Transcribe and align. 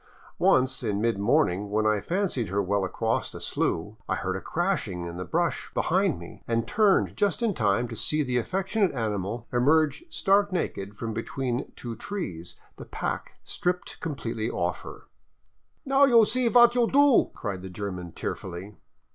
Once, 0.39 0.81
in 0.81 0.99
mid 0.99 1.19
morning, 1.19 1.69
when 1.69 1.85
I 1.85 2.01
fancied 2.01 2.49
her 2.49 2.59
well 2.59 2.83
across 2.83 3.35
a 3.35 3.39
slough, 3.39 3.97
I 4.09 4.15
heard 4.15 4.35
a 4.35 4.41
crashing 4.41 5.05
in 5.05 5.17
the 5.17 5.25
brush 5.25 5.69
behind 5.75 6.17
me 6.17 6.41
and 6.47 6.67
turned 6.67 7.15
just 7.15 7.43
in 7.43 7.53
time 7.53 7.87
to 7.87 7.93
S7^ 7.93 7.93
i 7.93 7.93
SKIRTING 7.93 7.93
THE 7.93 7.93
GRAN 7.93 7.93
CHACO 7.93 8.09
see 8.09 8.23
the 8.23 8.37
affectionate 8.39 8.91
animal 8.95 9.47
emerge 9.53 10.03
stark 10.09 10.51
naked 10.51 10.97
from 10.97 11.13
between 11.13 11.71
two 11.75 11.95
trees, 11.95 12.55
the 12.77 12.85
pack 12.85 13.35
stripped 13.43 13.99
completely 13.99 14.49
off 14.49 14.81
her." 14.81 15.03
Now 15.85 16.05
you 16.05 16.25
see 16.25 16.47
vat 16.47 16.73
you 16.73 16.89
do!" 16.89 17.29
cried 17.35 17.61
the 17.61 17.69
German 17.69 18.11
tearfully. 18.13 18.77